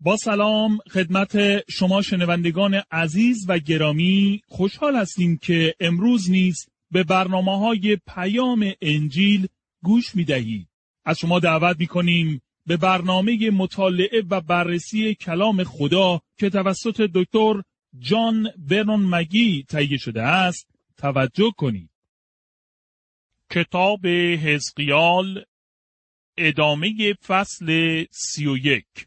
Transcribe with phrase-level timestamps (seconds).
[0.00, 1.36] با سلام خدمت
[1.70, 9.48] شما شنوندگان عزیز و گرامی خوشحال هستیم که امروز نیز به برنامه های پیام انجیل
[9.82, 10.68] گوش می دهید.
[11.04, 17.62] از شما دعوت می کنیم به برنامه مطالعه و بررسی کلام خدا که توسط دکتر
[17.98, 21.90] جان برنون مگی تهیه شده است توجه کنید.
[23.50, 25.44] کتاب حزقیال
[26.36, 29.06] ادامه فصل سی و یک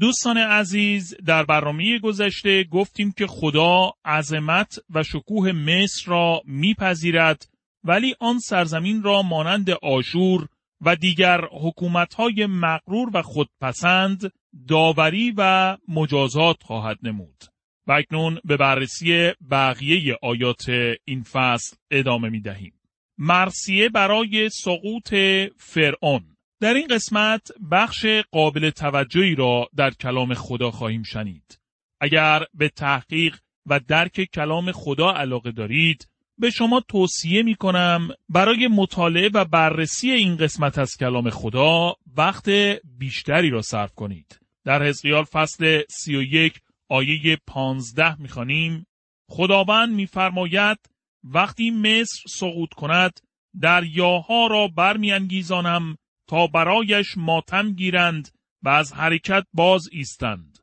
[0.00, 7.48] دوستان عزیز در برنامه گذشته گفتیم که خدا عظمت و شکوه مصر را میپذیرد
[7.84, 10.48] ولی آن سرزمین را مانند آشور
[10.80, 14.32] و دیگر حکومتهای مغرور و خودپسند
[14.68, 17.44] داوری و مجازات خواهد نمود.
[17.86, 20.68] و اکنون به بررسی بقیه آیات
[21.04, 22.72] این فصل ادامه می دهیم.
[23.18, 25.14] مرسیه برای سقوط
[25.56, 31.60] فرعون در این قسمت بخش قابل توجهی را در کلام خدا خواهیم شنید.
[32.00, 36.08] اگر به تحقیق و درک کلام خدا علاقه دارید،
[36.38, 42.50] به شما توصیه می کنم برای مطالعه و بررسی این قسمت از کلام خدا وقت
[42.98, 44.40] بیشتری را صرف کنید.
[44.64, 48.86] در حزقیال فصل 31 آیه 15 می‌خوانیم
[49.28, 50.78] خداوند میفرماید
[51.24, 53.20] وقتی مصر سقوط کند
[53.60, 55.96] دریاها را برمیانگیزانم
[56.30, 58.28] تا برایش ماتم گیرند
[58.62, 60.58] و از حرکت باز ایستند.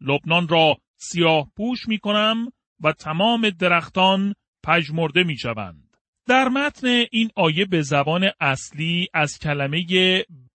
[0.00, 5.96] لبنان را سیاه پوش می کنم و تمام درختان پژمرده می شوند.
[6.26, 9.84] در متن این آیه به زبان اصلی از کلمه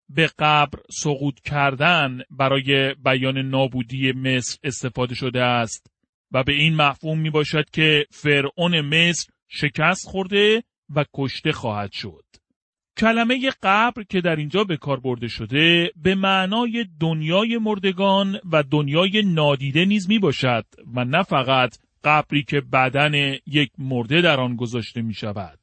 [0.09, 5.91] به قبر سقوط کردن برای بیان نابودی مصر استفاده شده است
[6.31, 10.63] و به این مفهوم می باشد که فرعون مصر شکست خورده
[10.95, 12.40] و کشته خواهد شد.
[13.01, 19.23] کلمه قبر که در اینجا به کار برده شده به معنای دنیای مردگان و دنیای
[19.25, 25.01] نادیده نیز می باشد و نه فقط قبری که بدن یک مرده در آن گذاشته
[25.01, 25.59] می شود.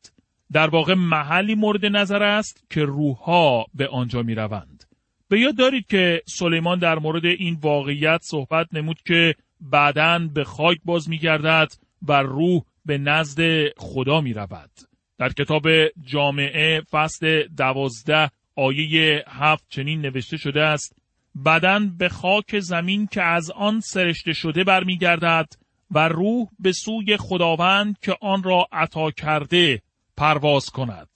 [0.53, 4.85] در واقع محلی مورد نظر است که روحها به آنجا می روند.
[5.29, 9.35] به یاد دارید که سلیمان در مورد این واقعیت صحبت نمود که
[9.73, 14.88] بدن به خاک باز می گردد و روح به نزد خدا می رود.
[15.19, 15.69] در کتاب
[16.05, 20.97] جامعه فصل دوازده آیه هفت چنین نوشته شده است
[21.45, 25.49] بدن به خاک زمین که از آن سرشته شده برمیگردد
[25.91, 29.83] و روح به سوی خداوند که آن را عطا کرده
[30.17, 31.09] پرواز کند.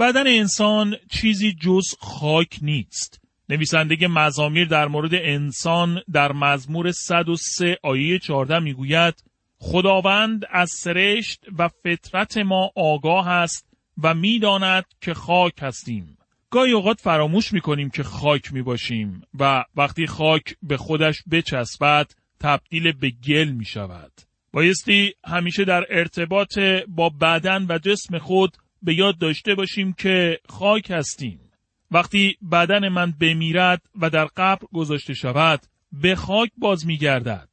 [0.00, 3.20] بدن انسان چیزی جز خاک نیست.
[3.48, 9.24] نویسنده مزامیر در مورد انسان در مزمور 103 آیه 14 می‌گوید
[9.58, 13.68] خداوند از سرشت و فطرت ما آگاه است
[14.02, 16.18] و می‌داند که خاک هستیم.
[16.50, 22.10] گاهی اوقات فراموش می‌کنیم که خاک می‌باشیم و وقتی خاک به خودش بچسبد
[22.40, 24.12] تبدیل به گل می شود.
[24.52, 26.58] بایستی همیشه در ارتباط
[26.88, 31.40] با بدن و جسم خود به یاد داشته باشیم که خاک هستیم.
[31.90, 35.60] وقتی بدن من بمیرد و در قبر گذاشته شود
[35.92, 37.48] به خاک باز می گردد.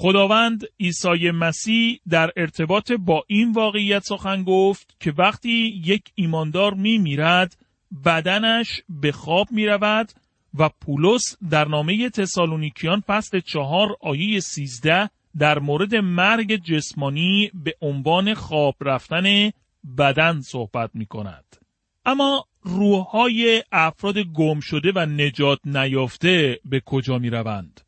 [0.00, 6.98] خداوند عیسی مسیح در ارتباط با این واقعیت سخن گفت که وقتی یک ایماندار می
[6.98, 7.56] میرد
[8.04, 10.12] بدنش به خواب می رود
[10.58, 18.34] و پولس در نامه تسالونیکیان فصل چهار آیه سیزده در مورد مرگ جسمانی به عنوان
[18.34, 19.50] خواب رفتن
[19.98, 21.56] بدن صحبت می کند.
[22.04, 27.87] اما روحهای افراد گم شده و نجات نیافته به کجا می روند؟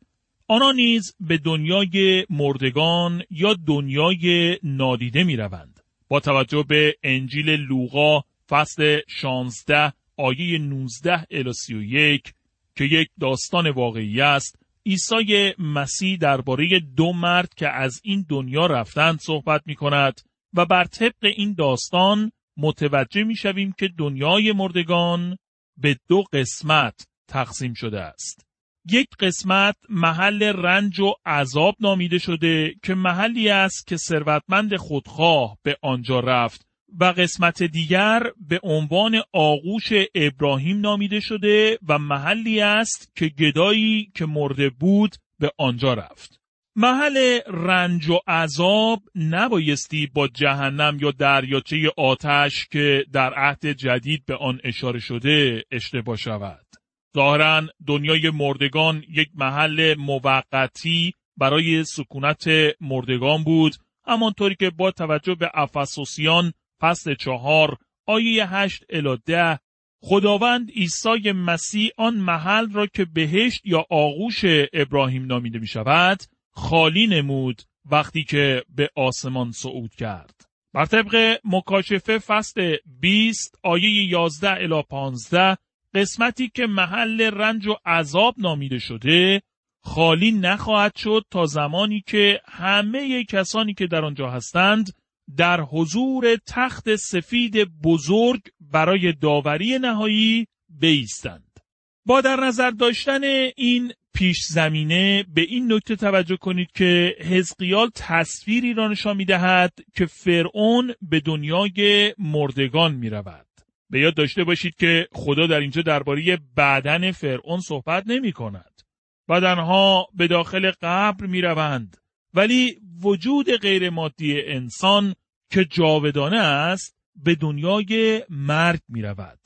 [0.51, 5.79] آنها نیز به دنیای مردگان یا دنیای نادیده می روند.
[6.07, 12.33] با توجه به انجیل لوقا فصل 16 آیه 19 الی 31
[12.75, 19.19] که یک داستان واقعی است عیسی مسیح درباره دو مرد که از این دنیا رفتند
[19.19, 20.21] صحبت می کند
[20.53, 25.37] و بر طبق این داستان متوجه می شویم که دنیای مردگان
[25.77, 28.50] به دو قسمت تقسیم شده است.
[28.89, 35.77] یک قسمت محل رنج و عذاب نامیده شده که محلی است که ثروتمند خودخواه به
[35.81, 36.65] آنجا رفت
[36.99, 44.25] و قسمت دیگر به عنوان آغوش ابراهیم نامیده شده و محلی است که گدایی که
[44.25, 46.41] مرده بود به آنجا رفت.
[46.75, 54.35] محل رنج و عذاب نبایستی با جهنم یا دریاچه آتش که در عهد جدید به
[54.35, 56.70] آن اشاره شده اشتباه شود.
[57.15, 62.43] ظاهرا دنیای مردگان یک محل موقتی برای سکونت
[62.81, 63.75] مردگان بود
[64.05, 67.77] همانطوری که با توجه به افسوسیان فصل چهار
[68.07, 69.59] آیه هشت الی ده
[70.03, 74.41] خداوند عیسی مسیح آن محل را که بهشت یا آغوش
[74.73, 80.45] ابراهیم نامیده می شود خالی نمود وقتی که به آسمان صعود کرد.
[80.73, 85.57] بر طبق مکاشفه فصل 20 آیه 11 الی 15
[85.93, 89.41] قسمتی که محل رنج و عذاب نامیده شده
[89.83, 94.93] خالی نخواهد شد تا زمانی که همه کسانی که در آنجا هستند
[95.37, 101.59] در حضور تخت سفید بزرگ برای داوری نهایی بیستند.
[102.05, 103.23] با در نظر داشتن
[103.55, 109.73] این پیش زمینه به این نکته توجه کنید که حزقیال تصویری را نشان می دهد
[109.95, 113.50] که فرعون به دنیای مردگان می رود.
[113.91, 118.81] به یاد داشته باشید که خدا در اینجا درباره بدن فرعون صحبت نمی کند.
[119.29, 121.97] بدنها به داخل قبر می روند.
[122.33, 125.15] ولی وجود غیر مادی انسان
[125.49, 129.39] که جاودانه است به دنیای مرگ می رود.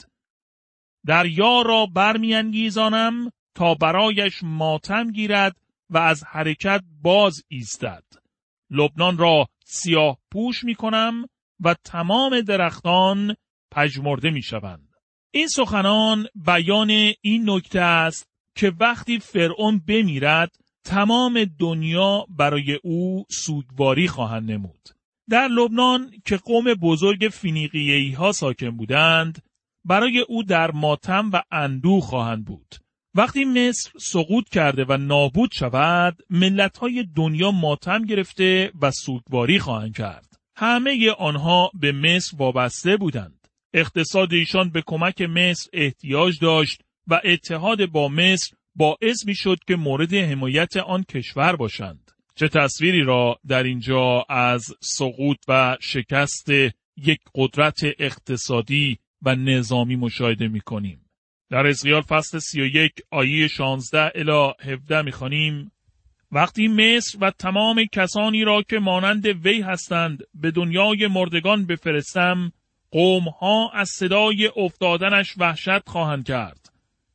[1.05, 5.55] دریا را برمیانگیزانم تا برایش ماتم گیرد
[5.89, 8.03] و از حرکت باز ایستد.
[8.69, 11.25] لبنان را سیاه پوش می کنم
[11.59, 13.35] و تمام درختان
[13.75, 14.89] پژمرده می شوند.
[15.31, 16.89] این سخنان بیان
[17.21, 20.51] این نکته است که وقتی فرعون بمیرد
[20.83, 24.89] تمام دنیا برای او سوگواری خواهند نمود.
[25.29, 29.41] در لبنان که قوم بزرگ فینیقیهی ها ساکن بودند
[29.85, 32.75] برای او در ماتم و اندوه خواهند بود.
[33.15, 39.95] وقتی مصر سقوط کرده و نابود شود ملت های دنیا ماتم گرفته و سوگواری خواهند
[39.95, 40.35] کرد.
[40.55, 43.44] همه آنها به مصر وابسته بودند.
[43.75, 49.75] اقتصاد ایشان به کمک مصر احتیاج داشت و اتحاد با مصر باعث می شد که
[49.75, 52.11] مورد حمایت آن کشور باشند.
[52.35, 56.49] چه تصویری را در اینجا از سقوط و شکست
[56.97, 61.09] یک قدرت اقتصادی و نظامی مشاهده می کنیم.
[61.49, 65.71] در ازغیال فصل 31 آیه 16 الی 17 می خانیم
[66.31, 72.51] وقتی مصر و تمام کسانی را که مانند وی هستند به دنیای مردگان بفرستم
[72.95, 76.69] قومها از صدای افتادنش وحشت خواهند کرد.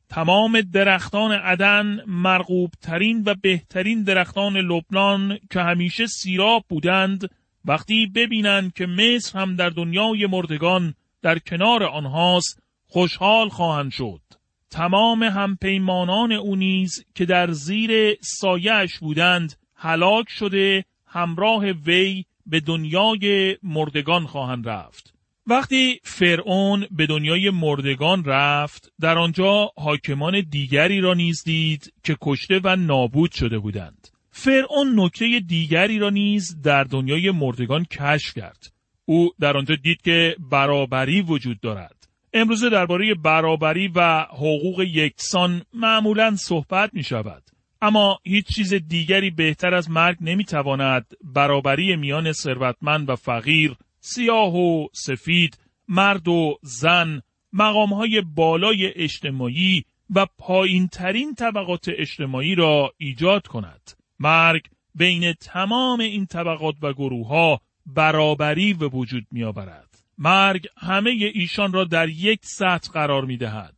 [0.09, 7.29] تمام درختان عدن مرغوب ترین و بهترین درختان لبنان که همیشه سیراب بودند
[7.65, 14.21] وقتی ببینند که مصر هم در دنیای مردگان در کنار آنهاست خوشحال خواهند شد.
[14.69, 23.57] تمام همپیمانان او نیز که در زیر سایش بودند هلاک شده همراه وی به دنیای
[23.63, 25.20] مردگان خواهند رفت.
[25.47, 32.59] وقتی فرعون به دنیای مردگان رفت در آنجا حاکمان دیگری را نیز دید که کشته
[32.63, 34.07] و نابود شده بودند.
[34.31, 38.73] فرعون نکته دیگری را نیز در دنیای مردگان کشف کرد.
[39.05, 42.07] او در آنجا دید که برابری وجود دارد.
[42.33, 47.43] امروزه درباره برابری و حقوق یکسان معمولا صحبت می شود.
[47.81, 54.55] اما هیچ چیز دیگری بهتر از مرگ نمی تواند برابری میان ثروتمند و فقیر سیاه
[54.55, 55.57] و سفید،
[55.87, 57.21] مرد و زن،
[57.53, 59.83] مقامهای بالای اجتماعی
[60.15, 63.91] و پایین ترین طبقات اجتماعی را ایجاد کند.
[64.19, 64.65] مرگ
[64.95, 70.03] بین تمام این طبقات و گروه ها برابری به وجود می آورد.
[70.17, 73.75] مرگ همه ایشان را در یک سطح قرار می دهد.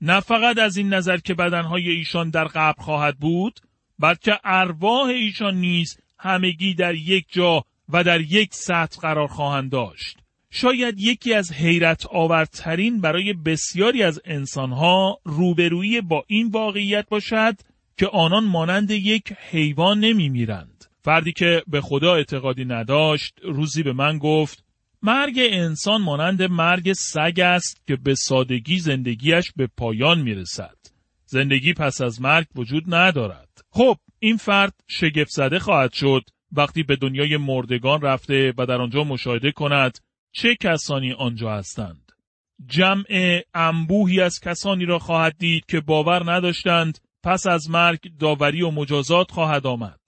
[0.00, 3.60] نه فقط از این نظر که بدنهای ایشان در قبر خواهد بود،
[3.98, 10.18] بلکه ارواح ایشان نیز همگی در یک جا و در یک سطح قرار خواهند داشت.
[10.50, 17.54] شاید یکی از حیرت آورترین برای بسیاری از انسانها روبرویی با این واقعیت باشد
[17.96, 20.84] که آنان مانند یک حیوان نمی میرند.
[21.02, 24.64] فردی که به خدا اعتقادی نداشت روزی به من گفت
[25.02, 30.76] مرگ انسان مانند مرگ سگ است که به سادگی زندگیش به پایان می رسد.
[31.26, 33.64] زندگی پس از مرگ وجود ندارد.
[33.70, 39.04] خب این فرد شگفت زده خواهد شد وقتی به دنیای مردگان رفته و در آنجا
[39.04, 39.98] مشاهده کند
[40.32, 42.12] چه کسانی آنجا هستند.
[42.66, 48.70] جمع انبوهی از کسانی را خواهد دید که باور نداشتند پس از مرگ داوری و
[48.70, 50.00] مجازات خواهد آمد.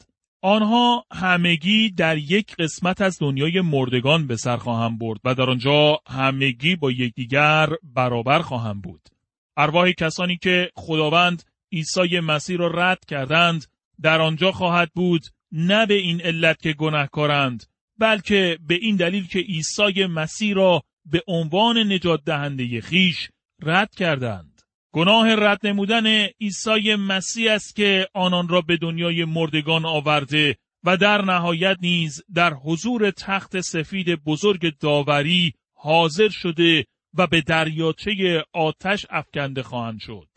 [0.42, 6.00] آنها همگی در یک قسمت از دنیای مردگان به سر خواهند برد و در آنجا
[6.06, 9.08] همگی با یکدیگر برابر خواهند بود.
[9.56, 11.42] ارواح کسانی که خداوند
[11.72, 13.66] عیسی مسیح را رد کردند
[14.02, 17.64] در آنجا خواهد بود نه به این علت که گناهکارند
[17.98, 23.28] بلکه به این دلیل که عیسی مسیح را به عنوان نجات دهنده خیش
[23.62, 24.62] رد کردند.
[24.92, 26.06] گناه رد نمودن
[26.40, 32.54] عیسی مسیح است که آنان را به دنیای مردگان آورده و در نهایت نیز در
[32.54, 40.28] حضور تخت سفید بزرگ داوری حاضر شده و به دریاچه آتش افکنده خواهند شد.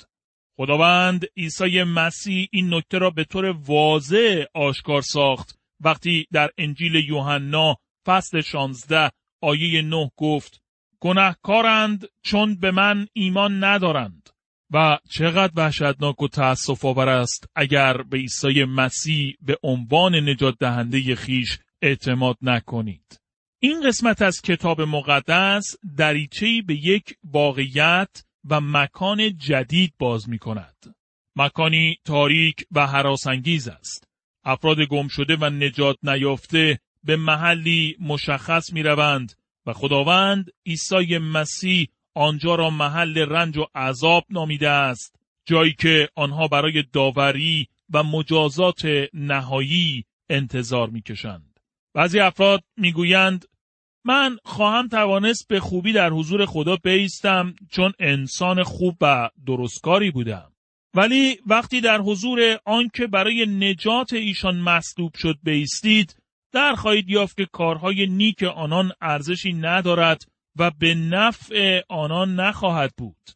[0.57, 7.75] خداوند عیسی مسیح این نکته را به طور واضح آشکار ساخت وقتی در انجیل یوحنا
[8.05, 10.61] فصل 16 آیه 9 گفت
[10.99, 14.29] گناهکارند چون به من ایمان ندارند
[14.73, 21.15] و چقدر وحشتناک و تأسف آور است اگر به عیسی مسیح به عنوان نجات دهنده
[21.15, 23.19] خیش اعتماد نکنید.
[23.59, 30.95] این قسمت از کتاب مقدس دریچه‌ای به یک واقعیت و مکان جدید باز می کند.
[31.35, 34.07] مکانی تاریک و حراسانگیز است.
[34.43, 39.33] افراد گم شده و نجات نیافته به محلی مشخص می روند
[39.65, 46.47] و خداوند عیسی مسیح آنجا را محل رنج و عذاب نامیده است جایی که آنها
[46.47, 48.81] برای داوری و مجازات
[49.13, 51.59] نهایی انتظار می‌کشند
[51.93, 53.45] بعضی افراد می‌گویند
[54.05, 60.51] من خواهم توانست به خوبی در حضور خدا بیستم چون انسان خوب و درستکاری بودم
[60.93, 66.15] ولی وقتی در حضور آنکه برای نجات ایشان مصلوب شد بیستید
[66.51, 70.21] در خواهید یافت که کارهای نیک آنان ارزشی ندارد
[70.55, 73.29] و به نفع آنان نخواهد بود.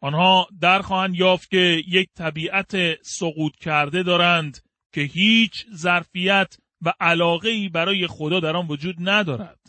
[0.00, 4.58] آنها در خواهند یافت که یک طبیعت سقوط کرده دارند
[4.92, 9.60] که هیچ ظرفیت و علاقه ای برای خدا در آن وجود ندارد.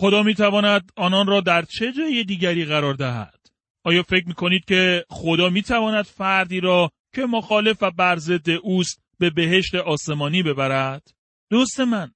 [0.00, 3.40] خدا می تواند آنان را در چه جای دیگری قرار دهد؟
[3.84, 9.02] آیا فکر می کنید که خدا می تواند فردی را که مخالف و برزد اوست
[9.18, 11.10] به بهشت آسمانی ببرد؟
[11.50, 12.10] دوست من،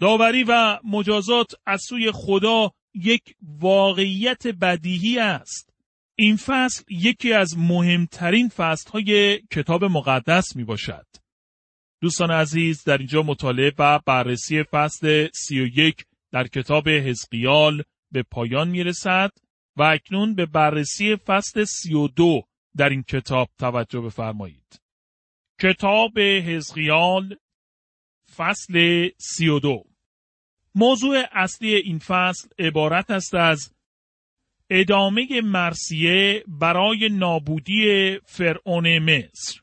[0.00, 5.70] داوری و مجازات از سوی خدا یک واقعیت بدیهی است.
[6.16, 11.06] این فصل یکی از مهمترین فصلهای کتاب مقدس می باشد.
[12.02, 18.22] دوستان عزیز در اینجا مطالعه و بررسی فصل سی و یک در کتاب حزقیال به
[18.22, 19.30] پایان می رسد
[19.76, 22.42] و اکنون به بررسی فصل سی و دو
[22.76, 24.80] در این کتاب توجه بفرمایید.
[25.60, 27.36] کتاب حزقیال
[28.36, 29.84] فصل سی و دو
[30.74, 33.72] موضوع اصلی این فصل عبارت است از
[34.70, 39.60] ادامه مرسیه برای نابودی فرعون مصر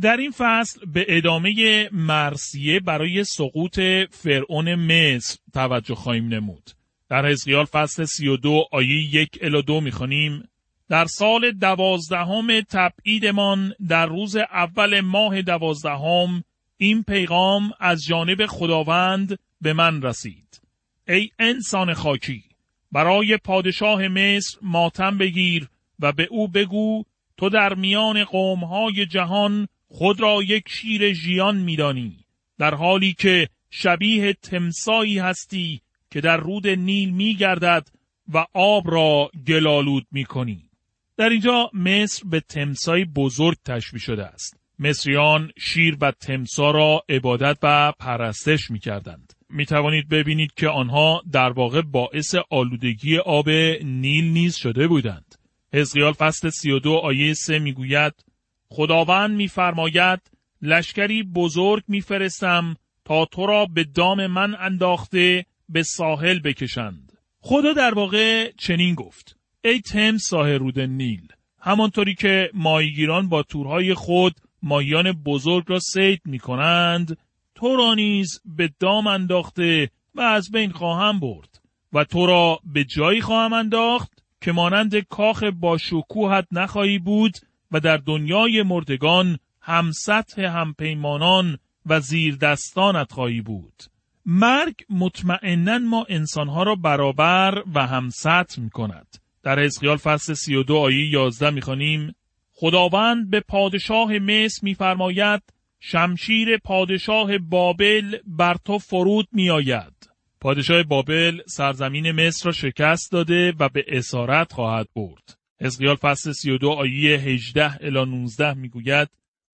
[0.00, 3.80] در این فصل به ادامه مرسیه برای سقوط
[4.10, 6.70] فرعون مصر توجه خواهیم نمود.
[7.08, 10.48] در حزقیال فصل 32 آیه یک الی دو می‌خوانیم
[10.88, 16.44] در سال دوازدهم تبعیدمان در روز اول ماه دوازدهم
[16.76, 20.60] این پیغام از جانب خداوند به من رسید
[21.08, 22.44] ای انسان خاکی
[22.92, 25.68] برای پادشاه مصر ماتم بگیر
[26.00, 27.04] و به او بگو
[27.36, 32.24] تو در میان قومهای جهان خود را یک شیر ژیان میدانی
[32.58, 35.80] در حالی که شبیه تمسایی هستی
[36.10, 37.88] که در رود نیل میگردد
[38.34, 40.70] و آب را گلالود می‌کنی.
[41.16, 44.60] در اینجا مصر به تمسای بزرگ تشبیه شده است.
[44.78, 49.32] مصریان شیر و تمسا را عبادت و پرستش می‌کردند.
[49.50, 53.50] می توانید ببینید که آنها در واقع باعث آلودگی آب
[53.84, 55.34] نیل نیز شده بودند.
[55.72, 58.31] حزقیال فصل 32 آیه 3 می‌گوید
[58.72, 60.20] خداوند میفرماید
[60.62, 67.12] لشکری بزرگ میفرستم تا تو را به دام من انداخته به ساحل بکشند.
[67.40, 71.28] خدا در واقع چنین گفت ای تم ساحل رود نیل
[71.60, 77.18] همانطوری که ماهیگیران با تورهای خود ماهیان بزرگ را سید می کنند
[77.54, 81.60] تو را نیز به دام انداخته و از بین خواهم برد
[81.92, 87.38] و تو را به جایی خواهم انداخت که مانند کاخ با شکوهت نخواهی بود
[87.72, 93.82] و در دنیای مردگان هم سطح هم پیمانان و زیر دستانت خواهی بود.
[94.26, 99.06] مرگ مطمئنا ما انسانها را برابر و هم سطح می کند.
[99.42, 102.14] در حزقیال فصل 32 آیه 11 می‌خوانیم
[102.52, 105.42] خداوند به پادشاه مصر میفرماید
[105.80, 110.10] شمشیر پادشاه بابل بر تو فرود می آید.
[110.40, 115.41] پادشاه بابل سرزمین مصر را شکست داده و به اسارت خواهد برد.
[115.62, 119.08] حزقیال فصل 32 آیه 18 الی 19 می‌گوید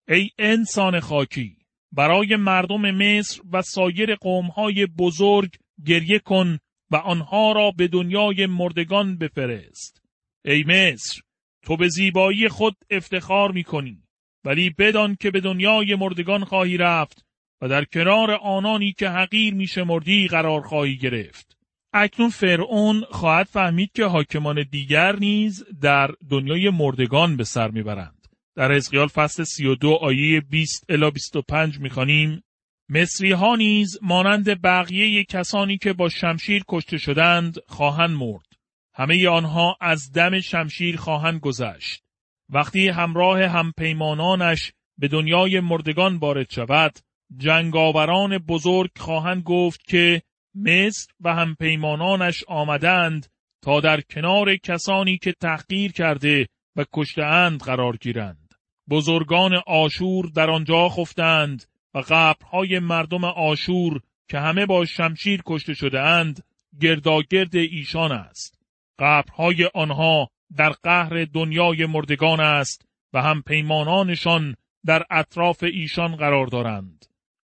[0.07, 1.57] ای انسان خاکی
[1.91, 6.59] برای مردم مصر و سایر قومهای بزرگ گریه کن
[6.91, 10.01] و آنها را به دنیای مردگان بفرست.
[10.45, 11.21] ای مصر
[11.61, 14.03] تو به زیبایی خود افتخار می کنی.
[14.43, 17.25] ولی بدان که به دنیای مردگان خواهی رفت
[17.61, 21.58] و در کنار آنانی که حقیر میشمردی قرار خواهی گرفت.
[21.93, 28.27] اکنون فرعون خواهد فهمید که حاکمان دیگر نیز در دنیای مردگان به سر می‌برند.
[28.55, 32.43] در حزقیال فصل 32 آیه 20 الی 25 می‌خوانیم
[32.89, 38.45] مصری ها نیز مانند بقیه کسانی که با شمشیر کشته شدند خواهند مرد.
[38.93, 42.03] همه آنها از دم شمشیر خواهند گذشت.
[42.49, 46.99] وقتی همراه همپیمانانش به دنیای مردگان وارد شود،
[47.37, 50.21] جنگاوران بزرگ خواهند گفت که
[50.55, 53.27] مصر و همپیمانانش آمدند
[53.61, 58.53] تا در کنار کسانی که تحقیر کرده و کشتهاند قرار گیرند.
[58.89, 65.99] بزرگان آشور در آنجا خفتند و قبرهای مردم آشور که همه با شمشیر کشته شده
[65.99, 66.43] اند
[66.81, 68.59] گرداگرد ایشان است.
[68.99, 77.05] قبرهای آنها در قهر دنیای مردگان است و هم پیمانانشان در اطراف ایشان قرار دارند.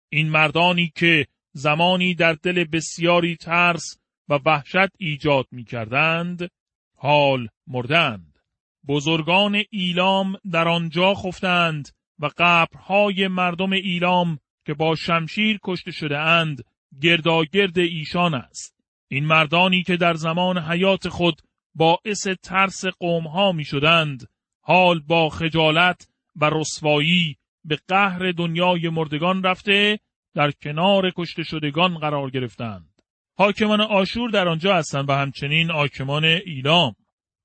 [0.09, 1.27] این مردانی که
[1.57, 3.97] زمانی در دل بسیاری ترس
[4.29, 6.49] و وحشت ایجاد می کردند،
[6.97, 8.39] حال مردند.
[8.87, 16.61] بزرگان ایلام در آنجا خفتند و قبرهای مردم ایلام که با شمشیر کشته شده اند
[17.01, 18.75] گرداگرد ایشان است.
[19.07, 21.41] این مردانی که در زمان حیات خود
[21.75, 24.27] باعث ترس قومها می شدند،
[24.61, 29.99] حال با خجالت و رسوایی به قهر دنیای مردگان رفته
[30.37, 33.01] در کنار کشته شدگان قرار گرفتند.
[33.37, 36.95] حاکمان آشور در آنجا هستند و همچنین حاکمان ایلام.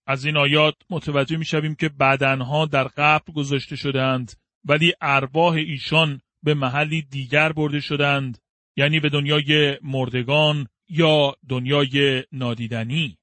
[0.06, 4.32] از این آیات متوجه می شویم که بدنها در قبر گذاشته شدند
[4.64, 8.38] ولی ارواح ایشان به محلی دیگر برده شدند
[8.76, 13.18] یعنی به دنیای مردگان یا دنیای نادیدنی.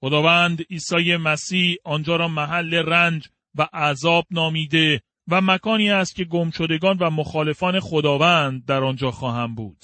[0.00, 6.96] خداوند عیسی مسیح آنجا را محل رنج و عذاب نامیده و مکانی است که گمشدگان
[6.98, 9.78] و مخالفان خداوند در آنجا خواهم بود.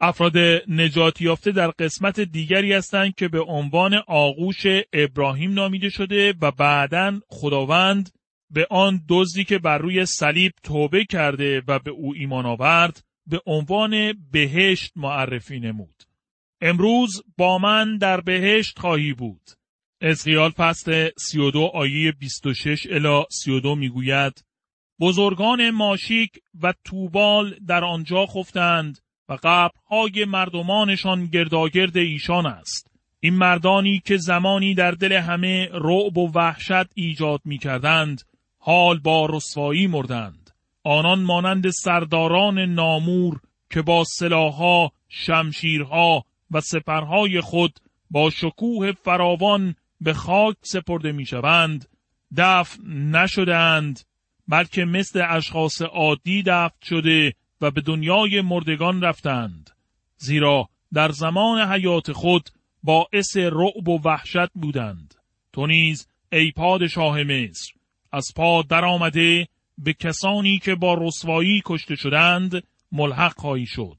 [0.00, 6.50] افراد نجات یافته در قسمت دیگری هستند که به عنوان آغوش ابراهیم نامیده شده و
[6.50, 8.10] بعدا خداوند
[8.50, 13.40] به آن دزدی که بر روی صلیب توبه کرده و به او ایمان آورد به
[13.46, 16.02] عنوان بهشت معرفی نمود.
[16.60, 19.50] امروز با من در بهشت خواهی بود.
[20.00, 24.44] ازغیال فصل 32 آیه 26 الی 32 می‌گوید
[25.00, 26.30] بزرگان ماشیک
[26.62, 32.90] و توبال در آنجا خفتند و قبرهای مردمانشان گرداگرد ایشان است.
[33.20, 38.22] این مردانی که زمانی در دل همه رعب و وحشت ایجاد می کردند،
[38.58, 40.50] حال با رسوایی مردند.
[40.84, 47.78] آنان مانند سرداران نامور که با سلاحها، شمشیرها و سپرهای خود
[48.10, 51.88] با شکوه فراوان به خاک سپرده می شوند،
[52.36, 54.00] دفن نشدند
[54.48, 59.70] بلکه مثل اشخاص عادی دفن شده و به دنیای مردگان رفتند.
[60.16, 62.50] زیرا در زمان حیات خود
[62.82, 65.14] باعث رعب و وحشت بودند.
[65.52, 67.72] تو نیز ای پادشاه مصر
[68.12, 73.98] از پا در آمده به کسانی که با رسوایی کشته شدند ملحق خواهی شد.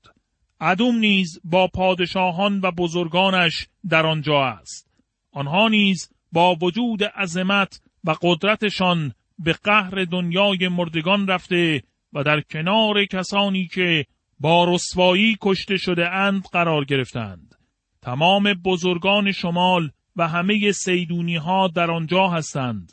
[0.62, 4.88] عدوم نیز با پادشاهان و بزرگانش در آنجا است.
[5.32, 13.06] آنها نیز با وجود عظمت و قدرتشان به قهر دنیای مردگان رفته و در کنار
[13.06, 14.06] کسانی که
[14.40, 17.56] با رسوایی کشته شده اند قرار گرفتند.
[18.02, 22.92] تمام بزرگان شمال و همه سیدونی ها در آنجا هستند.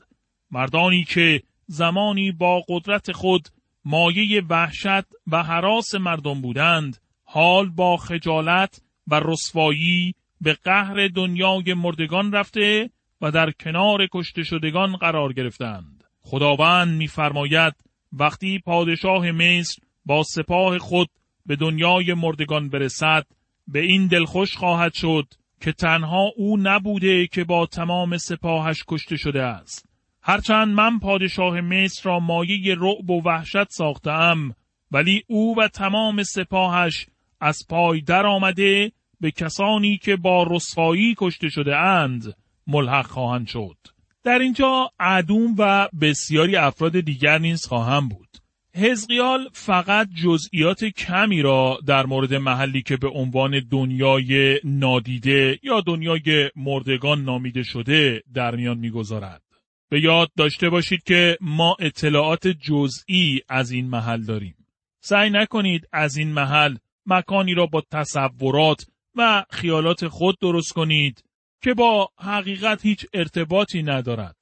[0.50, 3.48] مردانی که زمانی با قدرت خود
[3.85, 12.33] مایه وحشت و حراس مردم بودند، حال با خجالت و رسوایی به قهر دنیای مردگان
[12.33, 16.01] رفته و در کنار کشته شدگان قرار گرفتند.
[16.22, 17.74] خداوند میفرماید
[18.12, 21.08] وقتی پادشاه مصر با سپاه خود
[21.46, 23.26] به دنیای مردگان برسد
[23.68, 25.26] به این دلخوش خواهد شد
[25.61, 29.88] که تنها او نبوده که با تمام سپاهش کشته شده است.
[30.22, 34.54] هرچند من پادشاه مصر را مایه رعب و وحشت ساختم
[34.90, 37.06] ولی او و تمام سپاهش
[37.40, 43.76] از پای در آمده به کسانی که با رسوایی کشته شده اند ملحق خواهند شد.
[44.24, 48.28] در اینجا عدوم و بسیاری افراد دیگر نیز خواهم بود.
[48.74, 56.50] حزقیال فقط جزئیات کمی را در مورد محلی که به عنوان دنیای نادیده یا دنیای
[56.56, 59.42] مردگان نامیده شده در میان می‌گذارد.
[59.88, 64.56] به یاد داشته باشید که ما اطلاعات جزئی از این محل داریم.
[65.00, 71.24] سعی نکنید از این محل مکانی را با تصورات و خیالات خود درست کنید
[71.62, 74.37] که با حقیقت هیچ ارتباطی ندارد.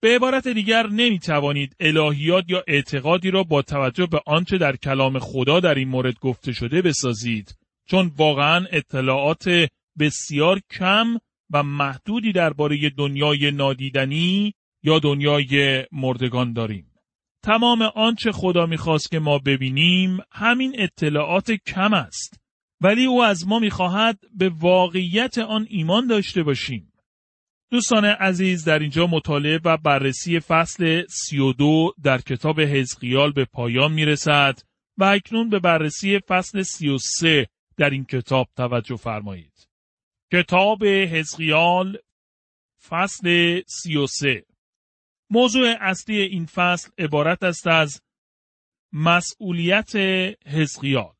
[0.00, 5.18] به عبارت دیگر نمی توانید الهیات یا اعتقادی را با توجه به آنچه در کلام
[5.18, 7.56] خدا در این مورد گفته شده بسازید
[7.88, 11.18] چون واقعا اطلاعات بسیار کم
[11.52, 16.90] و محدودی درباره دنیای نادیدنی یا دنیای مردگان داریم.
[17.42, 22.43] تمام آنچه خدا می‌خواست که ما ببینیم همین اطلاعات کم است.
[22.80, 26.92] ولی او از ما می‌خواهد به واقعیت آن ایمان داشته باشیم.
[27.70, 34.04] دوستان عزیز در اینجا مطالعه و بررسی فصل 32 در کتاب حزقیال به پایان می
[34.04, 34.58] رسد
[34.98, 39.68] و اکنون به بررسی فصل 33 در این کتاب توجه فرمایید.
[40.32, 41.98] کتاب حزقیال
[42.88, 44.44] فصل 33
[45.30, 48.02] موضوع اصلی این فصل عبارت است از
[48.92, 49.96] مسئولیت
[50.46, 51.14] حزقیال.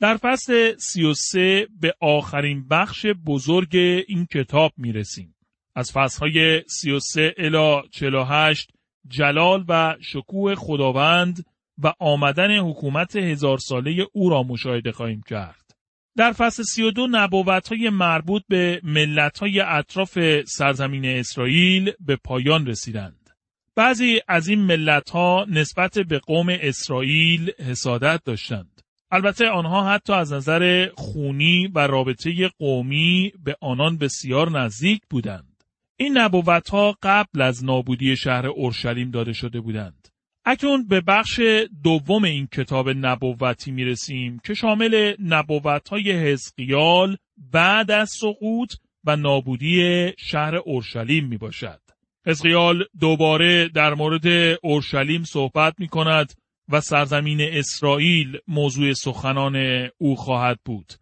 [0.00, 3.76] در فصل 33 به آخرین بخش بزرگ
[4.08, 5.34] این کتاب می رسیم.
[5.74, 8.70] از فصلهای 33 الی 48
[9.08, 11.46] جلال و شکوه خداوند
[11.78, 15.74] و آمدن حکومت هزار ساله او را مشاهده خواهیم کرد.
[16.16, 23.30] در فصل 32 نبوت های مربوط به ملت های اطراف سرزمین اسرائیل به پایان رسیدند.
[23.74, 28.82] بعضی از این ملت ها نسبت به قوم اسرائیل حسادت داشتند.
[29.16, 35.64] البته آنها حتی از نظر خونی و رابطه قومی به آنان بسیار نزدیک بودند.
[35.96, 40.08] این نبوت ها قبل از نابودی شهر اورشلیم داده شده بودند.
[40.44, 41.40] اکنون به بخش
[41.82, 47.16] دوم این کتاب نبوتی می رسیم که شامل نبوت های حزقیال
[47.52, 48.74] بعد از سقوط
[49.04, 51.80] و نابودی شهر اورشلیم می باشد.
[52.26, 56.32] حزقیال دوباره در مورد اورشلیم صحبت می کند
[56.68, 59.56] و سرزمین اسرائیل موضوع سخنان
[59.98, 60.92] او خواهد بود.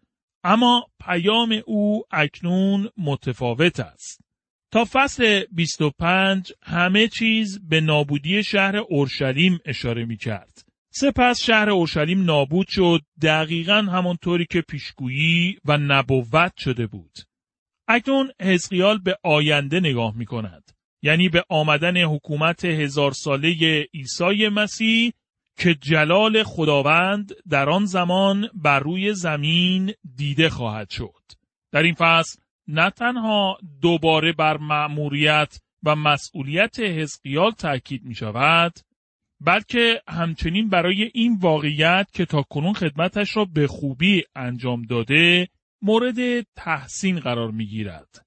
[0.43, 4.21] اما پیام او اکنون متفاوت است.
[4.71, 10.65] تا فصل 25 همه چیز به نابودی شهر اورشلیم اشاره می کرد.
[10.89, 17.17] سپس شهر اورشلیم نابود شد دقیقا همانطوری که پیشگویی و نبوت شده بود.
[17.87, 20.71] اکنون حزقیال به آینده نگاه می کند.
[21.01, 25.13] یعنی به آمدن حکومت هزار ساله عیسی مسیح
[25.57, 31.21] که جلال خداوند در آن زمان بر روی زمین دیده خواهد شد.
[31.71, 38.73] در این فصل نه تنها دوباره بر مأموریت و مسئولیت حزقیال تاکید می شود
[39.41, 45.47] بلکه همچنین برای این واقعیت که تا کنون خدمتش را به خوبی انجام داده
[45.81, 48.24] مورد تحسین قرار می گیرد.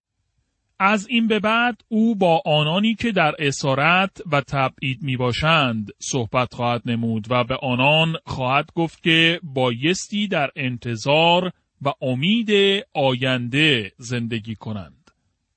[0.81, 6.55] از این به بعد او با آنانی که در اسارت و تبعید می باشند صحبت
[6.55, 12.51] خواهد نمود و به آنان خواهد گفت که بایستی در انتظار و امید
[12.95, 15.11] آینده زندگی کنند.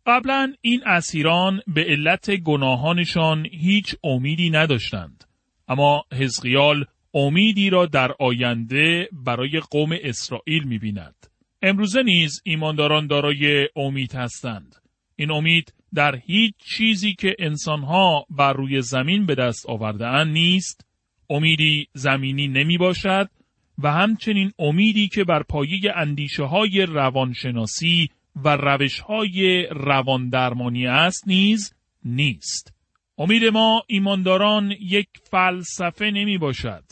[0.06, 5.24] قبلا این اسیران به علت گناهانشان هیچ امیدی نداشتند.
[5.68, 11.16] اما حزقیال امیدی را در آینده برای قوم اسرائیل می بیند.
[11.62, 14.81] امروزه نیز ایمانداران دارای امید هستند.
[15.22, 20.86] این امید در هیچ چیزی که انسانها بر روی زمین به دست آورده نیست.
[21.30, 23.30] امیدی زمینی نمی باشد
[23.78, 31.74] و همچنین امیدی که بر پایه اندیشه های روانشناسی و روش های رواندرمانی است نیز
[32.06, 32.74] نیست.
[33.18, 36.84] امید ما ایمانداران یک فلسفه نمی باشد.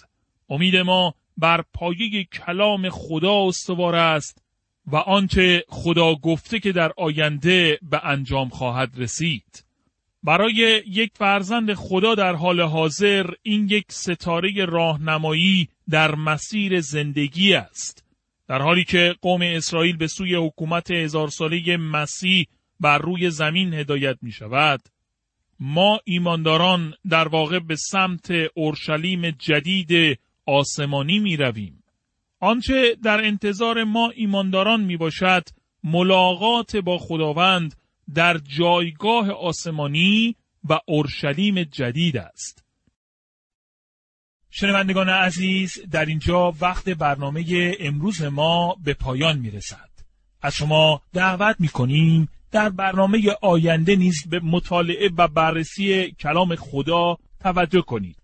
[0.50, 4.44] امید ما بر پایه کلام خدا استوار است
[4.92, 9.66] و آنچه خدا گفته که در آینده به انجام خواهد رسید.
[10.24, 18.06] برای یک فرزند خدا در حال حاضر این یک ستاره راهنمایی در مسیر زندگی است.
[18.48, 22.48] در حالی که قوم اسرائیل به سوی حکومت هزار ساله مسیح
[22.80, 24.82] بر روی زمین هدایت می شود،
[25.60, 31.79] ما ایمانداران در واقع به سمت اورشلیم جدید آسمانی می رویم.
[32.40, 35.44] آنچه در انتظار ما ایمانداران می باشد
[35.84, 37.76] ملاقات با خداوند
[38.14, 40.36] در جایگاه آسمانی
[40.70, 42.66] و اورشلیم جدید است.
[44.50, 49.90] شنوندگان عزیز در اینجا وقت برنامه امروز ما به پایان می رسد.
[50.42, 57.18] از شما دعوت می کنیم در برنامه آینده نیز به مطالعه و بررسی کلام خدا
[57.40, 58.19] توجه کنید.